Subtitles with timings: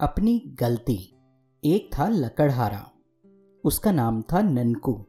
[0.00, 1.14] अपनी गलती।
[1.64, 2.90] एक था लकड़हारा।
[3.64, 5.04] उसका नाम था ननकू।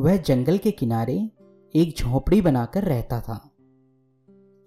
[0.00, 1.30] वह जंगल के किनारे
[1.74, 3.50] एक झोपड़ी बनाकर रहता था।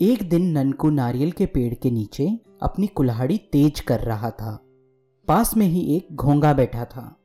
[0.02, 4.64] एक दिन ननकू नारियल के पेड़ के नीचे अपनी कुल्हाड़ी तेज कर रहा था।
[5.28, 7.20] पास में ही एक घोंगा बैठा था।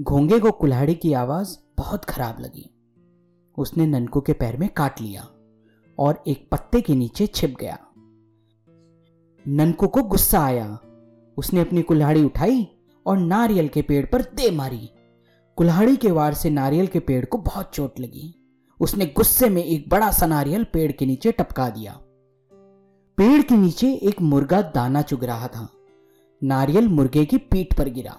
[0.00, 2.70] घोंगे को कुल्हाड़ी की आवाज़ बहुत खराब लगी।
[3.58, 5.28] उसने ननकू के पैर में काट लिया
[5.98, 7.78] और एक पत्ते के नीचे छिप गया।
[9.48, 10.78] ननकू को गुस्सा आया।
[11.36, 12.68] उसने अपनी कुल्हाड़ी उठाई
[13.06, 14.90] और नारियल के पेड़ पर दे मारी।
[15.56, 18.34] कुल्हाड़ी के वार से नारियल के पेड़ को बहुत चोट लगी।
[18.80, 21.92] उसने गुस्से में एक बड़ा सा नारियल पेड़ के नीचे टपका दिया।
[23.18, 25.68] पेड़ के नीचे एक मुर्गा दाना चुग रहा था।
[26.42, 28.16] नारियल मुर्गे की पीठ पर गिरा।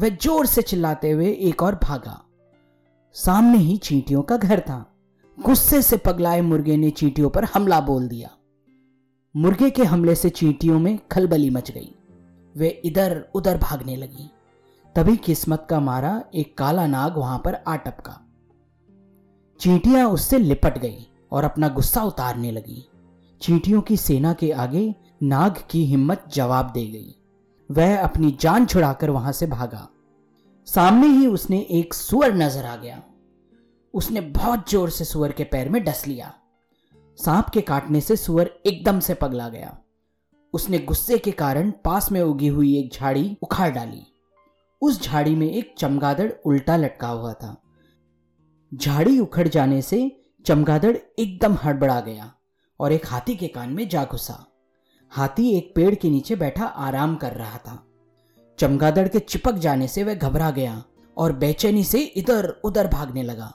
[0.00, 2.24] वह ज़ोर से चिल्लाते हुए एक और भागा।
[3.12, 4.94] सामने ही चींटियों का घर था।
[5.38, 8.30] गुस्से से पगलाए मुर्गे ने चींटियों पर हमला बोल दिया।
[9.36, 11.94] मुर्गे के हमले से चींटियों में खलबली मच गई।
[12.58, 14.30] वे इधर उधर भागने लगी।
[14.96, 18.20] तभी किस्मत का मारा एक काला नाग वहाँ पर आ टपका।
[19.60, 22.84] चींटियाँ उससे लिपट गई और अपना गुस्सा उतारने लगी।
[23.40, 27.14] चींटियों की सेना के आगे नाग की हिम्मत जवाब दे गई।
[27.70, 29.88] वह अपनी जान छुड़ाकर वहाँ से भागा।
[30.66, 33.02] सामने ही उसने एक सुअर नज़र आ गया।
[33.94, 36.32] उसने बहुत ज़ोर से सुअर के पैर में डस लिया।
[37.18, 39.76] सांप के काटने से सुअर एकदम से पगला गया।
[40.54, 44.02] उसने गुस्से के कारण पास में उगी हुई एक झाड़ी उखाड़ डाली।
[44.82, 47.62] उस झाड़ी में एक चमगादड़ उल्टा लटका हुआ था।
[48.74, 52.32] झाड़ी उखड़ जाने से चमगादड़ एकदम हड़बड़ा गया
[52.80, 54.46] और एक हाथी के कान में जा घुसा।
[55.10, 57.86] हाथी एक पेड़ के नीचे बैठा आराम कर रहा था।
[58.58, 60.84] चमगादड़ के चिपक जाने से वह घबरा गया
[61.16, 63.54] और बेचैनी से इधर उधर भागने लगा।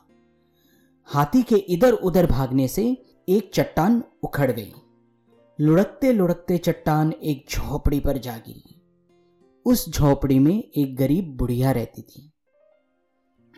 [1.06, 4.74] हाथी के इधर उधर भागने से एक चट्टान उखड़ गई।
[5.60, 8.82] लुढ़कते लुढ़कते चट्टान एक झोपड़ी पर जा गिरी।
[9.66, 12.32] उस झोपड़ी में एक गरीब बुढ़िया रहती थी।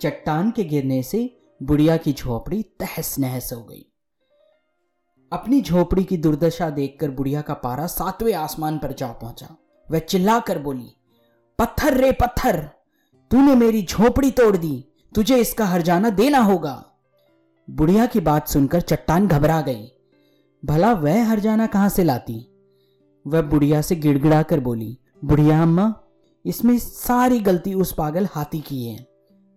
[0.02, 3.86] चट्टान के गिरने से बुढ़िया की झोपड़ी तहस नहस हो गई।
[5.34, 9.58] अपनी झोपड़ी की दुर्दशा देखकर बुढ़िया का पारा सातवें आसमान पर जा पहुँचा।
[9.92, 10.96] वह चिल्लाकर बोली,
[11.60, 12.70] पत्थर रे पत्थर,
[13.32, 14.86] तूने मेरी झोपड़ी तोड़ दी,
[15.16, 16.86] तुझे इसका हरजाना देना होगा।
[17.70, 19.92] बुढ़िया की बात सुनकर चट्टान घबरा गई।
[20.66, 22.48] भला वह हरजाना कहाँ से लाती?
[23.28, 25.94] वह बुढ़िया से गिड़गिड़ा कर बोली, बुढ़िया अम्मा,
[26.46, 29.08] इसमें सारी गलती उस पागल हाथी की है,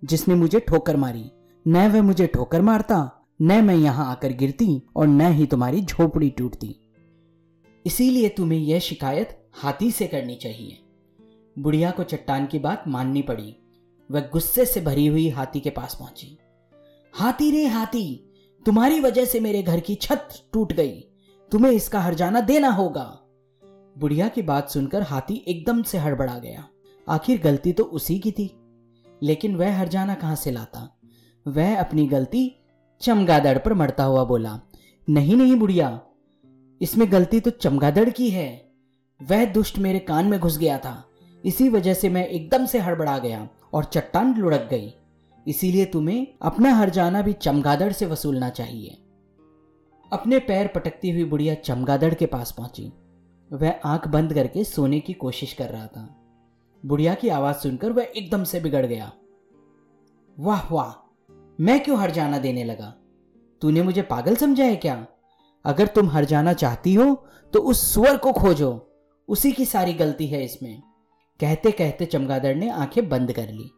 [0.04, 1.30] जिसने मुझे ठोकर मारी।
[1.66, 6.30] न वह मुझे ठोकर मारता, न मैं यहाँ आकर गिरती और न ही तुम्हारी झोपड़ी
[6.30, 6.76] टूटती।
[7.86, 10.78] इसीलिए तुम्हें यह शिकायत हाथी से करनी चाहिए
[11.58, 13.56] बुढ़िया को चट्टान की बात माननी पड़ी।
[14.10, 16.38] वह गुस्से से भरी हुई हाथी के पास पहुँची।
[17.14, 18.27] हाथी रे हाथी
[18.68, 21.00] तुम्हारी वजह से मेरे घर की छत टूट गई।
[21.52, 23.04] तुम्हें इसका हरजाना देना होगा।
[23.98, 26.68] बुढ़िया की बात सुनकर हाथी एकदम से हड़बड़ा गया।
[27.08, 28.50] आखिर गलती तो उसी की थी।
[29.22, 31.00] लेकिन वह हरजाना कहाँ से लाता?
[31.46, 32.60] वह अपनी गलती
[33.00, 34.60] चमगादड़ पर मरता हुआ बोला,
[35.08, 36.00] नहीं नहीं बुढ़िया,
[36.80, 38.70] इसमें गलती तो चमगादड़ की है।
[39.22, 41.04] वह दुष्ट मेरे कान में घुस गया था।
[41.44, 44.94] इसी वजह से मैं एकदम से हड़बड़ा गया और चट्टान लुढ़क गई।
[45.46, 48.96] इसीलिए तुम्हें अपना हरजाना भी चमगादड़ से वसूलना चाहिए।
[50.12, 52.92] अपने पैर पटकती हुई बुढ़िया चमगादड़ के पास पहुँची।
[53.52, 56.14] वह आँख बंद करके सोने की कोशिश कर रहा था।
[56.86, 59.12] बुढ़िया की आवाज़ सुनकर वह एकदम से बिगड़ गया।
[60.38, 61.14] वाह वाह,
[61.60, 62.94] मैं क्यों हरजाना देने लगा?
[63.62, 65.06] तूने मुझे पागल समझा है क्या?
[65.64, 67.14] अगर तुम हरजाना चाहती हो
[67.52, 68.84] तो उस सुअर को खोजो।
[69.28, 70.82] उसी की सारी गलती है इसमें।
[71.40, 73.70] कहते कहते चमगादड़ ने आँखें बंद कर ली।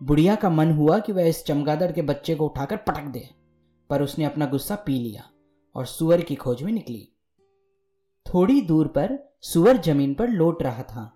[0.00, 3.28] बुढ़िया का मन हुआ कि वह इस चमगादड़ के बच्चे को उठाकर पटक दे,
[3.90, 5.22] पर उसने अपना गुस्सा पी लिया
[5.74, 7.08] और सुअर की खोज में निकली।
[8.26, 11.12] थोड़ी दूर पर सुअर ज़मीन पर लौट रहा था।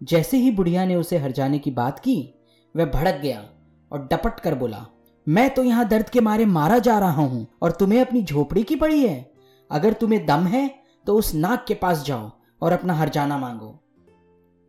[0.00, 2.34] जैसे ही बुढ़िया ने उसे हर जाने की बात की,
[2.74, 3.44] वह भड़क गया
[3.90, 4.86] और डपट कर बोला,
[5.26, 8.76] मैं तो यहाँ दर्द के मारे मारा जा रहा हूँ और तुम्हें अपनी झोपड़ी की
[8.76, 9.32] पड़ी है।
[9.70, 10.68] अगर तुम्हें दम है
[11.06, 12.30] तो उस नाक के पास जाओ
[12.62, 13.78] और अपना हरजाना मांगो।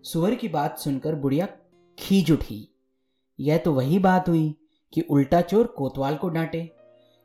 [0.03, 1.47] सुअर की बात सुनकर बुढ़िया
[1.97, 2.67] खींच उठी।
[3.39, 4.55] यह तो वही बात हुई
[4.93, 6.71] कि उल्टा चोर कोतवाल को डांटे।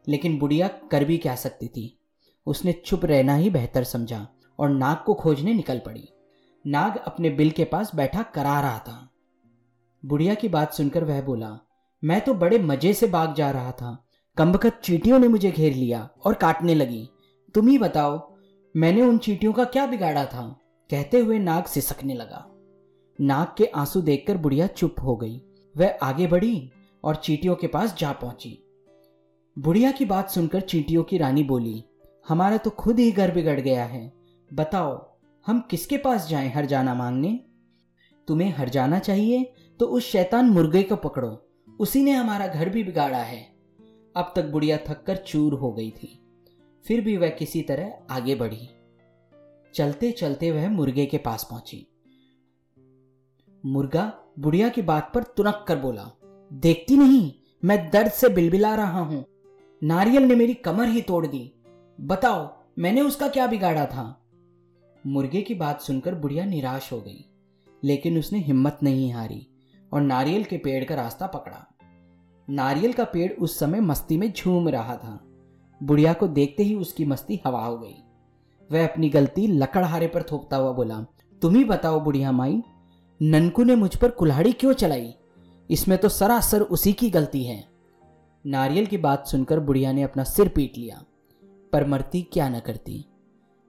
[0.08, 1.98] लेकिन बुढ़िया कर भी क्या सकती थी?
[2.46, 4.28] उसने चुप रहना ही बेहतर समझा
[4.58, 6.08] और नाग को खोजने निकल पड़ी।
[6.66, 9.10] नाग अपने बिल के पास बैठा करा रहा था।
[10.06, 11.58] बुढ़िया की बात सुनकर वह बोला,
[12.04, 14.04] मैं तो बड़े मज़े से भाग जा रहा था।
[14.36, 17.08] कम्बकत चीटियों ने मुझे घेर लिया और काटने लगी।
[17.54, 18.34] तुम ही बताओ,
[18.76, 20.60] मैंने उन चीटियों का क्या बिगाड़ा था?
[20.90, 22.48] कहते हुए नाग सिसकने लगा।
[23.20, 25.42] नाग के आँसू देखकर बुढ़िया चुप हो गई।
[25.78, 26.70] वह आगे बढ़ी
[27.04, 28.58] और चीटियों के पास जा पहुँची।
[29.56, 31.84] बुढ़िया की बात सुनकर चीटियों की रानी बोली,
[32.28, 34.12] हमारा तो खुद ही घर बिगड़ गया है।
[34.50, 37.44] बताओ, हम किसके पास जाएँ हर जाना मांगने?
[38.28, 41.46] तुम्हें हर जाना चाहिए तो उस शैतान मुर्गे को पकड़ो,
[41.80, 43.42] उसी ने हमारा घर भी बिगाड़ा है।
[44.16, 46.18] अब तक बुढ़िया थककर चूर हो गई थी।
[46.84, 48.68] फिर भी वह किसी तरह आगे बढ़ी।
[49.74, 51.86] चलते चलते वह मुर्गे के पास पहुँची।
[53.66, 56.10] मुर्गा बुढ़िया की बात पर तुनक कर बोला,
[56.52, 57.32] देखती नहीं,
[57.62, 59.24] मैं दर्द से बिलबिला रहा हूँ।
[59.82, 61.52] नारियल ने मेरी कमर ही तोड़ दी।
[62.00, 62.48] बताओ,
[62.78, 64.04] मैंने उसका क्या बिगाड़ा था?
[65.06, 67.24] मुर्गे की बात सुनकर बुढ़िया निराश हो गई,
[67.82, 69.46] लेकिन उसने हिम्मत नहीं हारी
[69.92, 71.66] और नारियल के पेड़ का रास्ता पकड़ा।
[72.48, 75.20] नारियल का पेड़ उस समय मस्ती में झूम रहा था।
[75.80, 78.02] बुढ़िया को देखते ही उसकी मस्ती हवा हो गई।
[78.70, 81.06] वह अपनी गलती लकड़हारे पर थोपता हुआ बोला,
[81.42, 82.62] तुम ही बताओ बुढ़िया माई
[83.20, 85.14] ननकू ने मुझ पर कुल्हाड़ी क्यों चलाई?
[85.70, 87.64] इसमें तो सरासर उसी की गलती है।
[88.44, 91.02] नारियल की बात सुनकर बुढ़िया ने अपना सिर पीट लिया,
[91.72, 93.04] पर मरती क्या न करती।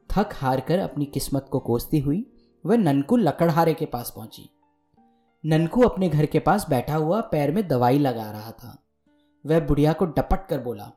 [0.10, 2.26] थक हार कर अपनी किस्मत को कोसती हुई
[2.66, 4.50] वह ननकू लकड़हारे के पास पहुँची।
[5.44, 8.78] ननकू अपने घर के पास बैठा हुआ पैर में दवाई लगा रहा था।
[9.46, 10.92] वह बुढ़िया को डपट कर बोला,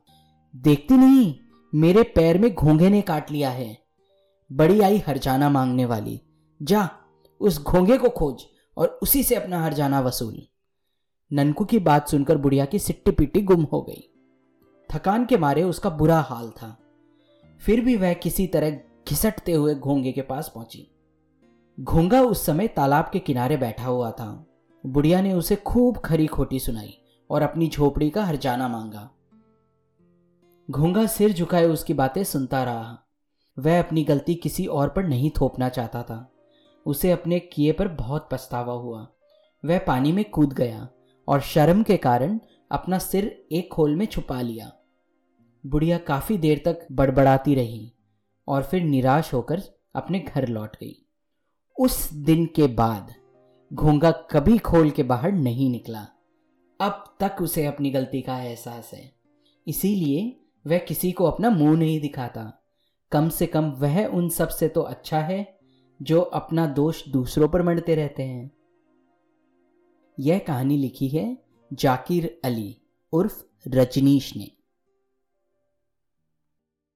[0.53, 1.33] देखती नहीं,
[1.73, 3.77] मेरे पैर में घोंघे ने काट लिया है।
[4.51, 6.21] बड़ी आई हरजाना मांगने वाली,
[6.59, 6.89] जा
[7.43, 8.45] उस घोंघे को खोज
[8.77, 10.47] और उसी से अपना हरजाना वसूल।
[11.33, 14.09] ननकू की बात सुनकर बुढ़िया की सिट्टी पिट्टी गुम हो गई।
[14.91, 16.79] थकान के मारे उसका बुरा हाल था।
[17.65, 18.69] फिर भी वह किसी तरह
[19.09, 20.87] घिसटते हुए घोंगे के पास पहुँची।
[21.79, 24.45] घोंगा उस समय तालाब के किनारे बैठा हुआ था।
[24.85, 26.97] बुढ़िया ने उसे खूब खरी खोटी सुनाई
[27.29, 29.09] और अपनी झोपड़ी का हरजाना मांगा।
[30.71, 32.99] घोंगा सिर झुकाए उसकी बातें सुनता रहा।
[33.59, 36.32] वह अपनी गलती किसी और पर नहीं थोपना चाहता था।
[36.85, 39.07] उसे अपने किए पर बहुत पछतावा हुआ।
[39.65, 40.89] वह पानी में कूद गया
[41.27, 42.39] और शर्म के कारण
[42.71, 44.71] अपना सिर एक खोल में छुपा लिया।
[45.65, 47.93] बुढ़िया काफ़ी देर तक बड़बड़ाती रही
[48.47, 49.61] और फिर निराश होकर
[49.95, 51.05] अपने घर लौट गई।
[51.79, 53.13] उस दिन के बाद
[53.73, 56.07] घोंगा कभी खोल के बाहर नहीं निकला।
[56.79, 59.15] अब तक उसे अपनी गलती का एहसास है।
[59.67, 62.63] इसीलिए वह किसी को अपना मुँह नहीं दिखाता।
[63.11, 65.52] कम से कम वह उन सबसे तो अच्छा है
[66.03, 68.51] जो अपना दोष दूसरों पर मंडते रहते हैं।
[70.19, 71.37] यह कहानी लिखी है
[71.73, 72.77] जाकिर अली
[73.13, 74.51] उर्फ़ रजनीश ने।